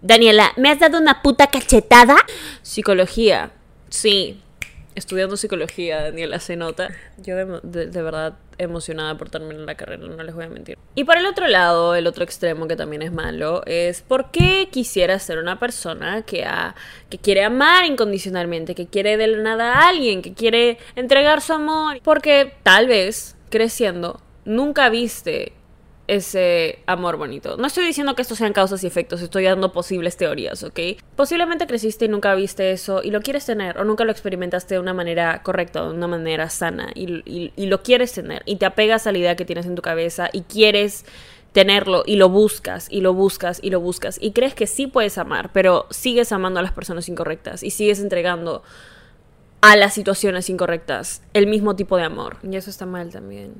Daniela, 0.02 0.52
¿me 0.58 0.70
has 0.70 0.80
dado 0.80 1.00
una 1.00 1.22
puta 1.22 1.48
cachetada? 1.48 2.18
Psicología, 2.62 3.54
sí. 3.88 4.43
Estudiando 4.96 5.38
psicología, 5.38 6.04
Daniela, 6.04 6.40
se 6.40 6.56
nota. 6.56 6.90
Yo 7.18 7.36
de, 7.36 8.02
verdad 8.02 8.38
emocionada 8.58 9.18
por 9.18 9.30
terminar 9.30 9.66
la 9.66 9.76
carrera, 9.76 10.06
no 10.08 10.22
les 10.22 10.36
voy 10.36 10.46
a 10.46 10.50
mentir. 10.50 10.78
Y 10.96 11.04
por 11.04 11.18
el 11.18 11.26
otro 11.26 11.48
lado, 11.48 11.96
el 11.96 12.06
otro 12.06 12.24
extremo 12.24 12.68
que 12.68 12.76
también 12.76 13.02
es 13.02 13.12
malo, 13.12 13.64
es 13.66 14.02
por 14.02 14.32
qué 14.32 14.70
quisiera 14.72 15.18
ser 15.20 15.40
una 15.40 15.60
persona 15.60 16.22
que, 16.22 16.46
que 17.10 17.18
quiere 17.18 17.44
amar 17.44 17.86
incondicionalmente, 17.86 18.76
que 18.76 18.88
quiere 18.88 19.18
de 19.18 19.28
la 19.28 19.38
nada 19.38 19.74
a 19.74 19.88
alguien, 19.88 20.22
que 20.22 20.34
quiere 20.34 20.78
entregar 20.96 21.42
su 21.42 21.54
amor. 21.54 22.00
Porque 22.04 22.54
tal 22.62 22.88
vez, 22.88 23.36
creciendo, 23.50 24.22
nunca 24.46 24.90
viste 24.90 25.54
ese 26.16 26.80
amor 26.86 27.18
bonito. 27.18 27.58
No 27.58 27.68
estoy 27.68 27.86
diciendo 27.86 28.16
que 28.16 28.22
esto 28.22 28.36
sean 28.36 28.54
causas 28.54 28.84
y 28.84 28.88
efectos, 28.88 29.22
estoy 29.22 29.44
dando 29.44 29.72
posibles 29.72 30.18
teorías, 30.18 30.64
¿ok? 30.64 30.80
Posiblemente 31.16 31.68
creciste 31.68 32.06
y 32.06 32.08
nunca 32.08 32.34
viste 32.36 32.72
eso 32.72 33.02
y 33.04 33.12
lo 33.12 33.22
quieres 33.22 33.46
tener 33.46 33.78
o 33.78 33.84
nunca 33.84 34.06
lo 34.06 34.12
experimentaste 34.12 34.76
de 34.76 34.80
una 34.80 34.94
manera 34.94 35.42
correcta, 35.44 35.84
de 35.84 35.94
una 35.94 36.08
manera 36.08 36.50
sana 36.50 36.92
y, 36.96 37.52
lo 37.66 37.82
quieres 37.82 38.14
tener 38.14 38.44
y 38.46 38.58
te 38.58 38.66
apegas 38.66 39.08
a 39.08 39.12
la 39.12 39.18
idea 39.18 39.36
que 39.36 39.46
tienes 39.46 39.66
en 39.66 39.76
tu 39.76 39.82
cabeza 39.82 40.30
y 40.32 40.42
quieres 40.42 41.06
tenerlo 41.52 42.04
y 42.06 42.16
lo 42.16 42.30
buscas 42.30 42.88
y 42.90 43.02
lo 43.02 43.14
buscas 43.14 43.60
y 43.62 43.70
lo 43.70 43.80
buscas 43.80 44.18
y 44.22 44.32
crees 44.32 44.56
que 44.56 44.68
sí 44.68 44.88
puedes 44.88 45.18
amar, 45.18 45.52
pero 45.54 45.88
sigues 45.90 46.32
amando 46.32 46.60
a 46.60 46.64
las 46.64 46.72
personas 46.72 47.10
incorrectas 47.10 47.64
y 47.64 47.70
sigues 47.70 48.00
entregando 48.00 48.64
a 49.64 49.78
las 49.78 49.94
situaciones 49.94 50.50
incorrectas 50.50 51.22
el 51.34 51.48
mismo 51.48 51.74
tipo 51.78 51.96
de 51.96 52.04
amor. 52.04 52.36
Y 52.44 52.54
eso 52.58 52.70
está 52.70 52.86
mal 52.86 53.12
también. 53.12 53.54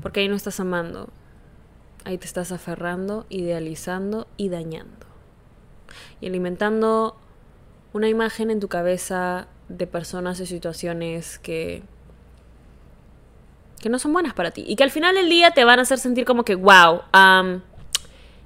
Porque 0.00 0.20
ahí 0.20 0.28
no 0.28 0.34
estás 0.34 0.60
amando. 0.60 1.10
Ahí 2.08 2.16
te 2.16 2.24
estás 2.24 2.52
aferrando, 2.52 3.26
idealizando 3.28 4.28
y 4.38 4.48
dañando. 4.48 5.06
Y 6.22 6.26
alimentando 6.26 7.18
una 7.92 8.08
imagen 8.08 8.50
en 8.50 8.60
tu 8.60 8.68
cabeza 8.68 9.46
de 9.68 9.86
personas 9.86 10.40
y 10.40 10.46
situaciones 10.46 11.38
que 11.38 11.82
que 13.82 13.90
no 13.90 13.98
son 13.98 14.14
buenas 14.14 14.32
para 14.32 14.52
ti 14.52 14.64
y 14.66 14.76
que 14.76 14.84
al 14.84 14.90
final 14.90 15.16
del 15.16 15.28
día 15.28 15.50
te 15.50 15.64
van 15.64 15.80
a 15.80 15.82
hacer 15.82 15.98
sentir 15.98 16.24
como 16.24 16.46
que 16.46 16.54
wow, 16.54 17.02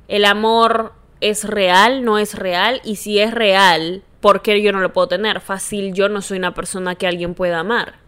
el 0.09 0.25
amor 0.25 0.93
es 1.21 1.45
real, 1.45 2.05
no 2.05 2.19
es 2.19 2.35
real 2.35 2.81
y 2.83 2.97
si 2.97 3.21
es 3.21 3.33
real, 3.33 4.03
¿por 4.21 4.43
qué 4.43 4.61
yo 4.61 4.73
no 4.73 4.81
lo 4.81 4.93
puedo 4.93 5.07
tener? 5.07 5.41
Fácil, 5.41 5.95
yo 5.95 6.09
no 6.09 6.21
soy 6.21 6.39
una 6.39 6.53
persona 6.53 6.97
que 6.97 7.07
alguien 7.07 7.35
pueda 7.35 7.61
amar. 7.61 8.02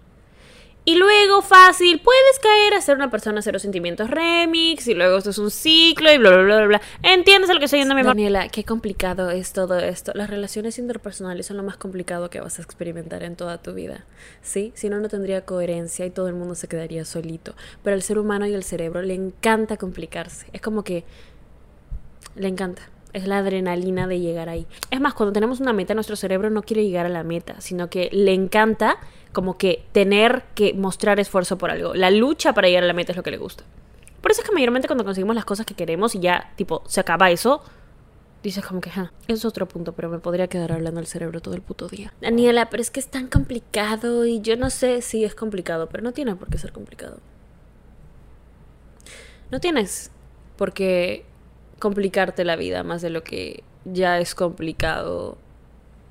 Y 0.87 0.97
luego, 0.97 1.41
fácil, 1.41 1.99
puedes 2.01 2.39
caer 2.41 2.75
a 2.75 2.81
ser 2.83 2.97
una 2.97 3.11
persona 3.11 3.41
cero 3.41 3.59
sentimientos 3.59 4.11
remix, 4.11 4.87
y 4.87 4.95
luego 4.95 5.17
esto 5.17 5.31
es 5.31 5.39
un 5.39 5.51
ciclo, 5.51 6.13
y 6.13 6.19
bla, 6.19 6.31
bla, 6.31 6.43
bla, 6.43 6.67
bla. 6.67 6.83
¿Entiendes 7.03 7.49
lo 7.49 7.59
que 7.59 7.65
estoy 7.65 7.81
yendo, 7.81 7.95
mi? 7.95 8.03
Daniela, 8.03 8.49
qué 8.49 8.65
complicado 8.65 9.31
es 9.31 9.55
todo 9.55 9.79
esto. 9.79 10.13
Las 10.15 10.29
relaciones 10.29 10.79
interpersonales 10.79 11.47
son 11.47 11.57
lo 11.57 11.63
más 11.63 11.79
complicado 11.79 12.29
que 12.29 12.41
vas 12.41 12.59
a 12.59 12.63
experimentar 12.63 13.23
en 13.23 13.35
toda 13.35 13.63
tu 13.63 13.73
vida. 13.73 14.05
¿Sí? 14.43 14.73
Si 14.75 14.91
no, 14.91 15.01
no 15.01 15.09
tendría 15.09 15.47
coherencia 15.47 16.05
y 16.05 16.11
todo 16.11 16.29
el 16.29 16.35
mundo 16.35 16.55
se 16.55 16.69
quedaría 16.69 17.07
solito. 17.07 17.55
Pero 17.83 17.95
al 17.95 18.03
ser 18.03 18.19
humano 18.19 18.47
y 18.47 18.55
al 18.55 18.65
cerebro 18.65 19.01
le 19.01 19.15
encanta 19.15 19.79
complicarse. 19.79 20.49
Es 20.53 20.61
como 20.61 20.85
que 20.85 21.05
le 22.37 22.49
encanta. 22.49 22.83
Es 23.15 23.27
la 23.27 23.39
adrenalina 23.39 24.07
de 24.07 24.21
llegar 24.21 24.51
ahí. 24.51 24.67
Es 24.91 25.01
más, 25.01 25.15
cuando 25.15 25.33
tenemos 25.33 25.61
una 25.61 25.73
meta, 25.73 25.95
nuestro 25.95 26.17
cerebro 26.17 26.51
no 26.51 26.63
quiere 26.63 26.85
llegar 26.85 27.07
a 27.07 27.09
la 27.09 27.23
meta, 27.23 27.61
sino 27.61 27.89
que 27.89 28.11
le 28.13 28.35
encanta 28.35 28.99
como 29.33 29.57
que 29.57 29.87
tener 29.93 30.43
que 30.55 30.75
mostrar 30.75 31.21
esfuerzo 31.21 31.57
por 31.57 31.71
algo. 31.71 31.95
La 31.95 32.11
lucha 32.11 32.53
para 32.53 32.69
llegar 32.69 32.85
a 32.85 32.87
la 32.87 32.93
meta 32.93 33.13
es 33.13 33.17
lo 33.17 33.23
que 33.23 33.31
le 33.31 33.39
gusta. 33.39 33.65
Por 34.21 34.33
eso 34.33 34.43
es 34.43 34.49
que 34.49 34.55
mayormente 34.55 34.89
cuando 34.89 35.05
conseguimos 35.05 35.37
las 35.37 35.45
cosas 35.45 35.65
que 35.65 35.75
queremos 35.75 36.15
y 36.15 36.21
ya, 36.21 36.53
tipo, 36.57 36.83
se 36.87 37.01
acaba 37.01 37.31
eso, 37.31 37.63
dices 38.43 38.65
como 38.65 38.81
que, 38.81 38.91
ja, 38.91 39.13
es 39.29 39.45
otro 39.45 39.69
punto, 39.69 39.93
pero 39.93 40.09
me 40.09 40.19
podría 40.19 40.49
quedar 40.49 40.73
hablando 40.73 40.99
el 40.99 41.07
cerebro 41.07 41.41
todo 41.41 41.55
el 41.55 41.63
puto 41.63 41.89
día. 41.89 42.13
Daniela, 42.21 42.69
pero 42.69 42.81
es 42.81 42.91
que 42.91 43.01
es 43.01 43.09
tan 43.09 43.29
complicado 43.29 44.27
y 44.27 44.41
yo 44.41 44.57
no 44.57 44.71
sé 44.71 45.03
si 45.03 45.25
es 45.25 45.35
complicado, 45.35 45.89
pero 45.89 46.03
no 46.03 46.13
tiene 46.13 46.35
por 46.35 46.49
qué 46.49 46.59
ser 46.59 46.73
complicado. 46.73 47.19
No 49.51 49.61
tienes 49.61 50.11
por 50.57 50.73
qué 50.73 51.27
complicarte 51.85 52.47
la 52.47 52.57
vida 52.57 52.83
más 52.83 53.03
de 53.03 53.11
lo 53.11 53.23
que 53.23 53.63
ya 53.85 54.19
es 54.19 54.35
complicado 54.35 55.37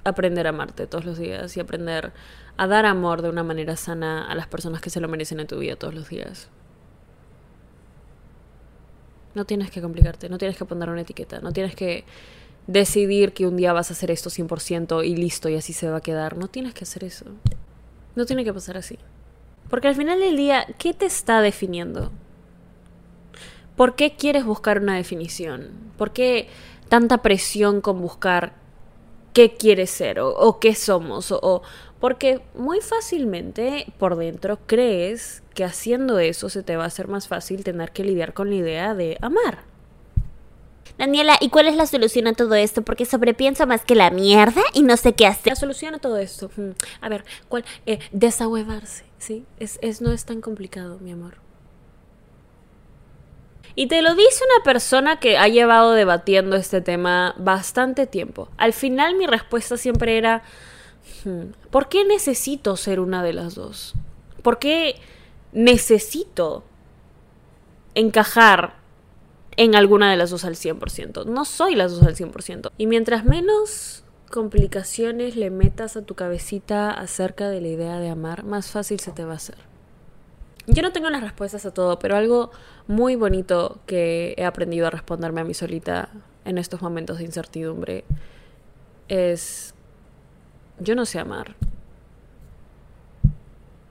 aprender 0.04 0.46
a 0.46 0.52
amarte 0.52 0.86
todos 0.86 1.04
los 1.04 1.18
días 1.18 1.58
y 1.58 1.60
aprender 1.60 2.14
a 2.58 2.68
dar 2.68 2.86
amor 2.86 3.24
de 3.24 3.30
una 3.30 3.44
manera 3.44 3.76
sana 3.76 4.24
a 4.30 4.36
las 4.36 4.46
personas 4.46 4.82
que 4.82 4.92
se 4.92 5.00
lo 5.00 5.08
merecen 5.08 5.40
en 5.40 5.48
tu 5.48 5.58
vida 5.58 5.76
todos 5.76 5.96
los 5.96 6.10
días. 6.10 6.48
No 9.34 9.46
tienes 9.46 9.72
que 9.72 9.82
complicarte, 9.82 10.30
no 10.30 10.38
tienes 10.38 10.60
que 10.60 10.66
poner 10.66 10.90
una 10.92 11.02
etiqueta, 11.02 11.40
no 11.40 11.52
tienes 11.52 11.76
que 11.76 12.06
decidir 12.68 13.34
que 13.34 13.48
un 13.48 13.58
día 13.58 13.74
vas 13.74 13.90
a 13.90 13.94
hacer 13.94 14.12
esto 14.12 14.30
100% 14.30 15.04
y 15.04 15.16
listo 15.16 15.50
y 15.50 15.56
así 15.56 15.74
se 15.74 15.90
va 15.90 15.98
a 15.98 16.02
quedar. 16.02 16.38
No 16.38 16.50
tienes 16.50 16.76
que 16.76 16.84
hacer 16.84 17.04
eso. 17.04 17.26
No 18.16 18.28
tiene 18.28 18.44
que 18.44 18.54
pasar 18.54 18.78
así. 18.78 19.00
Porque 19.72 19.88
al 19.88 19.96
final 19.96 20.20
del 20.20 20.38
día, 20.38 20.68
¿qué 20.78 20.94
te 20.94 21.08
está 21.08 21.42
definiendo? 21.42 22.12
¿Por 23.76 23.96
qué 23.96 24.16
quieres 24.16 24.46
buscar 24.46 24.80
una 24.80 24.96
definición? 24.96 25.72
¿Por 25.98 26.12
qué 26.12 26.48
tanta 26.90 27.22
presión 27.22 27.82
con 27.82 28.02
buscar 28.02 28.54
qué 29.34 29.56
quieres 29.56 29.90
ser 29.90 30.20
o, 30.20 30.60
qué 30.60 30.76
somos? 30.76 31.32
O, 31.32 31.64
porque 32.00 32.42
muy 32.56 32.82
fácilmente 32.82 33.88
por 33.98 34.16
dentro 34.16 34.60
crees 34.68 35.42
que 35.56 35.64
haciendo 35.64 36.20
eso 36.20 36.50
se 36.50 36.62
te 36.62 36.76
va 36.76 36.84
a 36.84 36.88
hacer 36.88 37.08
más 37.08 37.28
fácil 37.28 37.64
tener 37.64 37.92
que 37.92 38.04
lidiar 38.04 38.34
con 38.34 38.50
la 38.50 38.56
idea 38.56 38.94
de 38.94 39.18
amar. 39.22 39.60
Daniela, 40.98 41.38
¿y 41.42 41.50
cuál 41.50 41.68
es 41.68 41.76
la 41.76 41.88
solución 41.88 42.28
a 42.28 42.34
todo 42.34 42.54
esto? 42.54 42.84
Porque 42.84 43.06
sobrepienso 43.06 43.66
más 43.66 43.84
que 43.84 43.96
la 43.96 44.12
mierda 44.12 44.62
y 44.74 44.84
no 44.84 44.96
sé 44.96 45.14
qué 45.14 45.26
hacer. 45.26 45.54
La 45.54 45.56
solución 45.56 45.96
a 45.96 46.00
todo 46.00 46.18
esto. 46.18 46.52
Hmm, 46.56 46.72
a 47.02 47.10
ver, 47.10 47.26
¿cuál? 47.50 47.66
Eh, 47.88 47.98
desahuevarse, 48.12 49.06
¿sí? 49.18 49.44
Es, 49.60 49.80
es, 49.82 50.02
no 50.02 50.12
es 50.12 50.26
tan 50.26 50.40
complicado, 50.42 51.00
mi 51.00 51.12
amor. 51.12 51.43
Y 53.76 53.88
te 53.88 54.02
lo 54.02 54.14
dice 54.16 54.44
una 54.56 54.64
persona 54.64 55.20
que 55.20 55.38
ha 55.38 55.48
llevado 55.48 55.94
debatiendo 55.94 56.56
este 56.56 56.82
tema 56.82 57.34
bastante 57.38 58.06
tiempo. 58.06 58.50
Al 58.58 58.74
final 58.74 59.16
mi 59.16 59.26
respuesta 59.26 59.78
siempre 59.78 60.18
era, 60.18 60.44
hmm, 61.26 61.54
¿por 61.72 61.90
qué 61.90 62.06
necesito 62.06 62.78
ser 62.78 63.00
una 63.00 63.24
de 63.24 63.34
las 63.34 63.56
dos? 63.56 63.94
¿Por 64.44 64.60
qué 64.60 64.96
necesito 65.54 66.64
encajar 67.96 68.76
en 69.56 69.76
alguna 69.76 70.12
de 70.12 70.18
las 70.18 70.30
dos 70.30 70.46
al 70.46 70.56
100%? 70.56 71.26
No 71.26 71.44
soy 71.44 71.76
las 71.76 71.94
dos 71.94 72.04
al 72.04 72.16
100%. 72.16 72.72
Y 72.78 72.86
mientras 72.86 73.26
menos 73.26 74.04
complicaciones 74.30 75.36
le 75.36 75.50
metas 75.50 75.98
a 75.98 76.04
tu 76.04 76.14
cabecita 76.14 76.92
acerca 76.92 77.50
de 77.50 77.62
la 77.62 77.68
idea 77.70 78.00
de 78.00 78.10
amar, 78.10 78.44
más 78.44 78.70
fácil 78.70 79.00
se 79.00 79.12
te 79.12 79.26
va 79.26 79.34
a 79.34 79.38
hacer. 79.38 79.73
Yo 80.66 80.82
no 80.82 80.94
tengo 80.94 81.10
las 81.10 81.22
respuestas 81.22 81.66
a 81.66 81.74
todo, 81.74 82.00
pero 82.00 82.16
algo 82.16 82.52
muy 82.88 83.16
bonito 83.16 83.80
que 83.86 84.34
he 84.38 84.46
aprendido 84.46 84.88
a 84.88 84.90
responderme 84.90 85.42
a 85.42 85.44
mí 85.44 85.54
solita 85.54 86.10
en 86.46 86.58
estos 86.58 86.82
momentos 86.82 87.18
de 87.18 87.26
incertidumbre 87.26 88.06
es, 89.10 89.74
yo 90.80 90.96
no 90.96 91.06
sé 91.06 91.20
amar. 91.20 91.56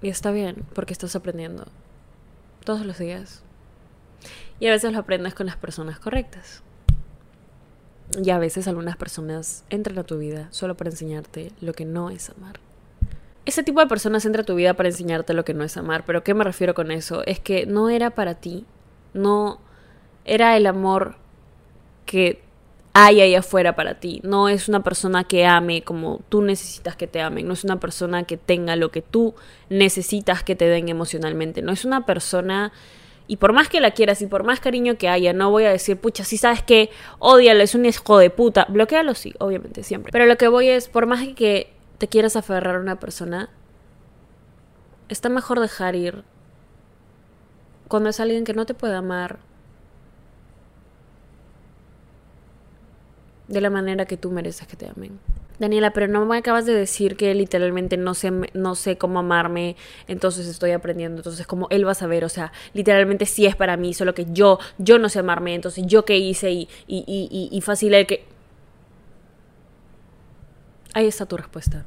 Y 0.00 0.08
está 0.08 0.30
bien, 0.30 0.64
porque 0.74 0.94
estás 0.94 1.14
aprendiendo 1.14 1.66
todos 2.64 2.86
los 2.86 2.98
días. 2.98 3.42
Y 4.58 4.68
a 4.68 4.70
veces 4.70 4.92
lo 4.92 4.98
aprendes 4.98 5.34
con 5.34 5.46
las 5.46 5.56
personas 5.56 5.98
correctas. 5.98 6.62
Y 8.22 8.30
a 8.30 8.38
veces 8.38 8.66
algunas 8.66 8.96
personas 8.96 9.64
entran 9.68 9.98
a 9.98 10.04
tu 10.04 10.16
vida 10.16 10.48
solo 10.50 10.74
para 10.74 10.90
enseñarte 10.90 11.52
lo 11.60 11.74
que 11.74 11.84
no 11.84 12.08
es 12.08 12.30
amar 12.30 12.71
ese 13.44 13.62
tipo 13.62 13.80
de 13.80 13.86
personas 13.86 14.24
entra 14.24 14.42
a 14.42 14.46
tu 14.46 14.54
vida 14.54 14.74
para 14.74 14.88
enseñarte 14.88 15.34
lo 15.34 15.44
que 15.44 15.54
no 15.54 15.64
es 15.64 15.76
amar, 15.76 16.04
pero 16.06 16.22
¿qué 16.22 16.34
me 16.34 16.44
refiero 16.44 16.74
con 16.74 16.90
eso? 16.90 17.22
Es 17.26 17.40
que 17.40 17.66
no 17.66 17.90
era 17.90 18.10
para 18.10 18.34
ti, 18.34 18.64
no 19.14 19.58
era 20.24 20.56
el 20.56 20.66
amor 20.66 21.16
que 22.06 22.40
hay 22.94 23.20
ahí 23.20 23.34
afuera 23.34 23.74
para 23.74 23.94
ti, 23.94 24.20
no 24.22 24.48
es 24.48 24.68
una 24.68 24.82
persona 24.82 25.24
que 25.24 25.46
ame 25.46 25.82
como 25.82 26.20
tú 26.28 26.42
necesitas 26.42 26.94
que 26.94 27.06
te 27.06 27.20
amen, 27.20 27.46
no 27.46 27.54
es 27.54 27.64
una 27.64 27.80
persona 27.80 28.24
que 28.24 28.36
tenga 28.36 28.76
lo 28.76 28.90
que 28.90 29.02
tú 29.02 29.34
necesitas 29.70 30.42
que 30.42 30.54
te 30.54 30.66
den 30.66 30.88
emocionalmente, 30.88 31.62
no 31.62 31.72
es 31.72 31.84
una 31.84 32.04
persona 32.04 32.72
y 33.26 33.36
por 33.36 33.52
más 33.52 33.68
que 33.68 33.80
la 33.80 33.92
quieras 33.92 34.20
y 34.20 34.26
por 34.26 34.44
más 34.44 34.60
cariño 34.60 34.98
que 34.98 35.08
haya, 35.08 35.32
no 35.32 35.50
voy 35.50 35.64
a 35.64 35.70
decir, 35.70 35.96
pucha, 35.96 36.22
si 36.22 36.36
sabes 36.36 36.62
que 36.62 36.90
odialo, 37.18 37.62
es 37.62 37.74
un 37.74 37.86
hijo 37.86 38.18
de 38.18 38.30
puta. 38.30 38.66
Bloquealo, 38.68 39.14
sí, 39.14 39.32
obviamente, 39.38 39.84
siempre. 39.84 40.12
Pero 40.12 40.26
lo 40.26 40.36
que 40.36 40.48
voy 40.48 40.68
es, 40.68 40.88
por 40.88 41.06
más 41.06 41.26
que 41.28 41.72
te 42.02 42.08
quieres 42.08 42.34
aferrar 42.34 42.74
a 42.74 42.80
una 42.80 42.98
persona, 42.98 43.48
está 45.08 45.28
mejor 45.28 45.60
dejar 45.60 45.94
ir 45.94 46.24
cuando 47.86 48.08
es 48.08 48.18
alguien 48.18 48.42
que 48.42 48.54
no 48.54 48.66
te 48.66 48.74
puede 48.74 48.96
amar 48.96 49.38
de 53.46 53.60
la 53.60 53.70
manera 53.70 54.04
que 54.04 54.16
tú 54.16 54.32
mereces 54.32 54.66
que 54.66 54.74
te 54.74 54.88
amen. 54.88 55.20
Daniela, 55.60 55.92
pero 55.92 56.08
no 56.08 56.26
me 56.26 56.38
acabas 56.38 56.66
de 56.66 56.74
decir 56.74 57.16
que 57.16 57.32
literalmente 57.36 57.96
no 57.96 58.14
sé, 58.14 58.32
no 58.52 58.74
sé 58.74 58.98
cómo 58.98 59.20
amarme, 59.20 59.76
entonces 60.08 60.48
estoy 60.48 60.72
aprendiendo, 60.72 61.18
entonces 61.18 61.46
como 61.46 61.68
él 61.70 61.86
va 61.86 61.92
a 61.92 61.94
saber, 61.94 62.24
o 62.24 62.28
sea, 62.28 62.50
literalmente 62.74 63.26
sí 63.26 63.46
es 63.46 63.54
para 63.54 63.76
mí, 63.76 63.94
solo 63.94 64.12
que 64.12 64.26
yo, 64.28 64.58
yo 64.78 64.98
no 64.98 65.08
sé 65.08 65.20
amarme, 65.20 65.54
entonces 65.54 65.84
yo 65.86 66.04
qué 66.04 66.18
hice 66.18 66.50
y, 66.50 66.68
y, 66.88 67.04
y, 67.06 67.56
y 67.56 67.60
fácil 67.60 67.94
el 67.94 68.08
que... 68.08 68.24
Ahí 70.94 71.06
está 71.06 71.26
tu 71.26 71.36
respuesta. 71.36 71.86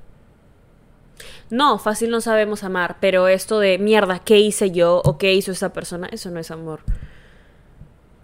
No, 1.50 1.78
fácil 1.78 2.10
no 2.10 2.22
sabemos 2.22 2.64
amar, 2.64 2.98
pero 3.00 3.28
esto 3.28 3.60
de 3.60 3.78
mierda, 3.78 4.20
¿qué 4.20 4.40
hice 4.40 4.72
yo 4.72 5.02
o 5.06 5.18
qué 5.18 5.34
hizo 5.34 5.52
esa 5.52 5.74
persona? 5.74 6.08
Eso 6.12 6.30
no 6.32 6.40
es 6.40 6.52
amor. 6.52 6.82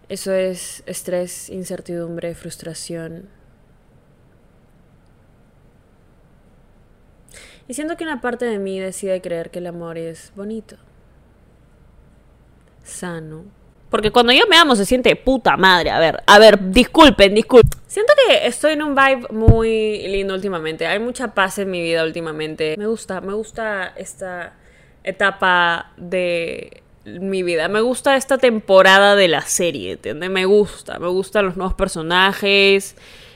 Eso 0.10 0.34
es 0.34 0.84
estrés, 0.86 1.50
incertidumbre, 1.50 2.36
frustración. 2.36 3.30
Y 7.68 7.74
siento 7.74 7.96
que 7.96 8.04
una 8.04 8.20
parte 8.20 8.46
de 8.46 8.60
mí 8.60 8.80
decide 8.80 9.22
creer 9.22 9.50
que 9.52 9.60
el 9.60 9.68
amor 9.68 9.98
es 9.98 10.34
bonito, 10.36 10.76
sano. 12.84 13.46
Porque 13.90 14.12
cuando 14.12 14.34
yo 14.34 14.46
me 14.50 14.58
amo 14.58 14.76
se 14.76 14.86
siente 14.86 15.16
puta 15.16 15.56
madre. 15.58 15.92
A 15.92 16.00
ver, 16.00 16.24
a 16.26 16.40
ver, 16.40 16.72
disculpen, 16.72 17.34
disculpen. 17.34 17.81
Siento 17.92 18.14
que 18.26 18.48
estoy 18.48 18.72
en 18.72 18.84
un 18.84 18.96
vibe 18.96 19.28
muy 19.32 20.08
lindo 20.08 20.34
últimamente. 20.34 20.88
Hay 20.88 21.00
mucha 21.00 21.34
paz 21.34 21.58
en 21.58 21.70
mi 21.70 21.82
vida 21.82 22.06
últimamente. 22.06 22.76
Me 22.78 22.88
gusta, 22.88 23.20
me 23.20 23.34
gusta 23.34 23.88
esta 23.98 24.54
etapa 25.04 25.92
de 25.98 26.84
mi 27.04 27.44
vida. 27.44 27.68
Me 27.68 27.82
gusta 27.82 28.16
esta 28.16 28.38
temporada 28.38 29.18
de 29.18 29.28
la 29.28 29.42
serie, 29.42 29.92
¿entiendes? 29.92 30.30
Me 30.30 30.46
gusta, 30.46 31.00
me 31.00 31.10
gustan 31.10 31.48
los 31.48 31.58
nuevos 31.58 31.74
personajes, 31.74 32.96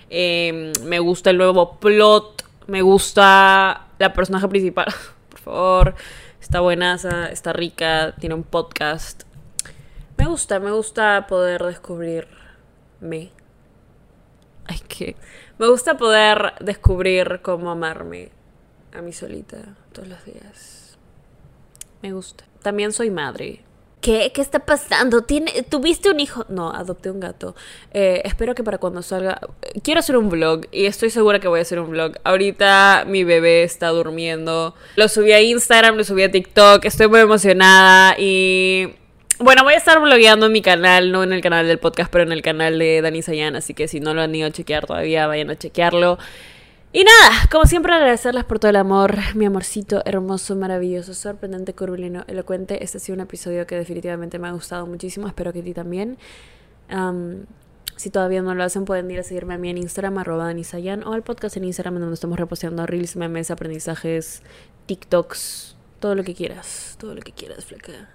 eh, 0.10 0.72
me 0.84 1.00
gusta 1.00 1.32
el 1.32 1.38
nuevo 1.38 1.78
plot, 1.78 2.46
me 2.68 2.82
gusta 2.82 3.88
la 4.00 4.14
personaje 4.14 4.48
principal. 4.48 4.88
Por 5.32 5.40
favor, 5.40 5.96
está 6.40 6.62
buenaza, 6.62 7.28
está 7.28 7.52
rica, 7.52 8.16
tiene 8.22 8.36
un 8.36 8.44
podcast. 8.44 9.24
Me 10.16 10.28
gusta, 10.28 10.62
me 10.62 10.72
gusta 10.72 11.26
poder 11.28 11.62
descubrirme. 11.62 13.35
Ay, 14.68 14.80
que. 14.88 15.16
Me 15.58 15.68
gusta 15.68 15.98
poder 15.98 16.54
descubrir 16.60 17.40
cómo 17.42 17.72
amarme 17.72 18.32
a 18.94 19.02
mí 19.02 19.14
solita 19.14 19.58
todos 19.92 20.08
los 20.08 20.24
días. 20.26 20.98
Me 22.02 22.14
gusta. 22.14 22.46
También 22.62 22.92
soy 22.92 23.10
madre. 23.10 23.62
¿Qué? 24.02 24.32
¿Qué 24.34 24.42
está 24.42 24.60
pasando? 24.60 25.24
¿Tiene... 25.24 25.64
¿Tuviste 25.64 26.12
un 26.12 26.20
hijo? 26.20 26.46
No, 26.48 26.72
adopté 26.72 27.10
un 27.10 27.20
gato. 27.20 27.56
Eh, 27.92 28.22
espero 28.24 28.54
que 28.54 28.64
para 28.64 28.78
cuando 28.78 29.02
salga... 29.02 29.40
Quiero 29.84 30.00
hacer 30.00 30.16
un 30.18 30.30
vlog 30.30 30.68
y 30.72 30.86
estoy 30.86 31.10
segura 31.10 31.40
que 31.40 31.48
voy 31.48 31.60
a 31.60 31.62
hacer 31.64 31.80
un 31.80 31.90
vlog. 31.90 32.14
Ahorita 32.24 33.06
mi 33.08 33.24
bebé 33.24 33.64
está 33.64 33.90
durmiendo. 33.90 34.76
Lo 34.96 35.08
subí 35.08 35.32
a 35.32 35.42
Instagram, 35.42 35.96
lo 35.96 36.04
subí 36.04 36.24
a 36.24 36.32
TikTok. 36.32 36.86
Estoy 36.86 37.08
muy 37.08 37.22
emocionada 37.22 38.16
y... 38.20 38.96
Bueno, 39.38 39.64
voy 39.66 39.74
a 39.74 39.78
estar 39.78 40.00
blogueando 40.00 40.46
en 40.46 40.54
mi 40.54 40.62
canal, 40.62 41.12
no 41.12 41.22
en 41.22 41.34
el 41.34 41.42
canal 41.42 41.68
del 41.68 41.78
podcast, 41.78 42.10
pero 42.10 42.24
en 42.24 42.32
el 42.32 42.42
canal 42.42 42.80
de 42.80 43.02
Dani 43.02 43.22
Sayan. 43.22 43.58
Así 43.58 43.74
que 43.74 43.90
si 43.90 44.00
no 44.00 44.14
lo 44.14 44.22
han 44.22 44.34
ido 44.34 44.48
a 44.48 44.52
chequear 44.52 44.86
todavía, 44.86 45.28
vayan 45.28 45.50
a 45.50 45.58
chequearlo. 45.58 46.18
Y 46.94 47.04
nada, 47.04 47.46
como 47.52 47.66
siempre 47.66 47.94
agradecerles 47.94 48.46
por 48.46 48.60
todo 48.60 48.70
el 48.70 48.78
amor, 48.78 49.18
mi 49.36 49.46
amorcito 49.46 50.02
hermoso, 50.06 50.56
maravilloso, 50.56 51.14
sorprendente, 51.14 51.74
curvilíneo, 51.74 52.24
elocuente. 52.28 52.82
Este 52.82 52.98
ha 52.98 53.02
sido 53.02 53.18
un 53.18 53.20
episodio 53.20 53.68
que 53.68 53.76
definitivamente 53.76 54.40
me 54.40 54.48
ha 54.48 54.52
gustado 54.52 54.88
muchísimo, 54.88 55.28
espero 55.28 55.52
que 55.52 55.60
a 55.60 55.64
ti 55.64 55.74
también. 55.74 56.18
Um, 56.90 57.44
si 57.98 58.10
todavía 58.12 58.42
no 58.42 58.56
lo 58.56 58.64
hacen, 58.64 58.86
pueden 58.86 59.12
ir 59.12 59.20
a 59.20 59.24
seguirme 59.24 59.56
a 59.56 59.58
mí 59.58 59.70
en 59.70 59.80
Instagram, 59.80 60.18
arroba 60.18 60.46
Danisayan, 60.46 61.04
o 61.04 61.12
al 61.12 61.24
podcast 61.24 61.58
en 61.58 61.66
Instagram, 61.66 62.00
donde 62.00 62.14
estamos 62.14 62.40
reposteando 62.40 62.86
reels, 62.86 63.18
memes, 63.18 63.52
aprendizajes, 63.52 64.44
TikToks, 64.86 65.76
todo 66.00 66.16
lo 66.16 66.24
que 66.24 66.34
quieras, 66.34 66.96
todo 66.98 67.14
lo 67.14 67.22
que 67.22 67.34
quieras, 67.34 67.66
flaca 67.66 68.15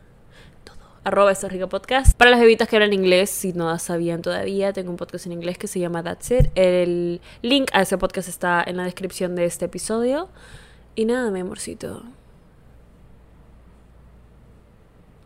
arroba 1.04 1.32
esta 1.32 1.48
rica 1.48 1.66
podcast. 1.66 2.16
Para 2.16 2.30
las 2.30 2.40
bebitas 2.40 2.68
que 2.68 2.76
hablan 2.76 2.92
inglés, 2.92 3.30
si 3.30 3.52
no 3.52 3.76
sabían 3.78 4.22
todavía, 4.22 4.72
tengo 4.72 4.90
un 4.90 4.96
podcast 4.96 5.26
en 5.26 5.32
inglés 5.32 5.58
que 5.58 5.66
se 5.66 5.80
llama 5.80 6.02
That's 6.02 6.30
It. 6.30 6.46
El 6.54 7.20
link 7.42 7.70
a 7.72 7.82
ese 7.82 7.98
podcast 7.98 8.28
está 8.28 8.62
en 8.66 8.76
la 8.76 8.84
descripción 8.84 9.34
de 9.34 9.44
este 9.44 9.66
episodio. 9.66 10.28
Y 10.94 11.04
nada, 11.04 11.30
mi 11.30 11.40
amorcito. 11.40 12.02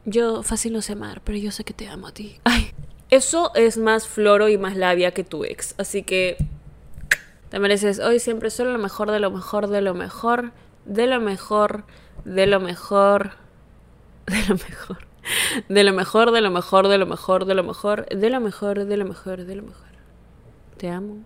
Yo 0.04 0.42
fácil 0.42 0.74
no 0.74 0.82
sé 0.82 0.92
amar, 0.92 1.22
pero 1.24 1.38
yo 1.38 1.50
sé 1.50 1.64
que 1.64 1.72
te 1.72 1.88
amo 1.88 2.08
a 2.08 2.12
ti. 2.12 2.38
Ay, 2.44 2.72
eso 3.10 3.52
es 3.54 3.78
más 3.78 4.06
floro 4.06 4.48
y 4.48 4.58
más 4.58 4.76
labia 4.76 5.12
que 5.12 5.24
tu 5.24 5.44
ex. 5.44 5.74
Así 5.78 6.02
que 6.02 6.36
te 7.48 7.58
mereces 7.58 8.00
hoy 8.00 8.20
siempre 8.20 8.50
solo 8.50 8.72
lo 8.72 8.78
mejor 8.78 9.10
de 9.10 9.18
lo 9.18 9.30
mejor 9.30 9.68
de 9.68 9.80
lo 9.80 9.94
mejor, 9.94 10.52
de 10.84 11.06
lo 11.06 11.20
mejor, 11.20 11.84
de 12.24 12.46
lo 12.46 12.60
mejor, 12.60 13.32
de 14.26 14.42
lo 14.46 14.54
mejor 14.56 15.13
de 15.68 15.84
lo 15.84 15.92
mejor, 15.92 16.30
de 16.30 16.40
lo 16.40 16.50
mejor, 16.50 16.88
de 16.88 16.98
lo 16.98 17.06
mejor, 17.06 17.44
de 17.44 17.54
lo 17.54 17.62
mejor, 17.62 18.06
de 18.08 18.30
lo 18.30 18.40
mejor, 18.40 18.84
de 18.84 18.96
lo 18.96 19.04
mejor, 19.04 19.44
de 19.44 19.56
lo 19.56 19.62
mejor. 19.62 19.88
Te 20.76 20.90
amo. 20.90 21.18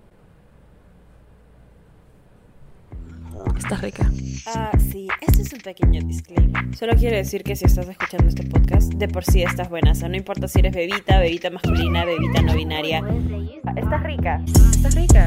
Estás 3.56 3.80
rica. 3.82 4.10
Ah, 4.46 4.72
sí, 4.78 5.08
este 5.20 5.42
es 5.42 5.52
un 5.52 5.60
pequeño 5.60 6.00
disclaimer. 6.02 6.76
Solo 6.76 6.94
quiero 6.96 7.16
decir 7.16 7.42
que 7.42 7.54
si 7.56 7.64
estás 7.66 7.88
escuchando 7.88 8.28
este 8.28 8.44
podcast, 8.44 8.92
de 8.94 9.08
por 9.08 9.24
sí 9.24 9.42
estás 9.42 9.68
buena. 9.68 9.92
O 9.92 9.94
sea, 9.94 10.08
no 10.08 10.16
importa 10.16 10.48
si 10.48 10.60
eres 10.60 10.74
bebita, 10.74 11.18
bebita 11.18 11.50
masculina, 11.50 12.04
bebita 12.04 12.42
no 12.42 12.54
binaria. 12.54 13.02
Ah, 13.66 13.74
estás 13.76 14.02
rica. 14.02 14.42
Estás 14.46 14.94
rica. 14.94 15.26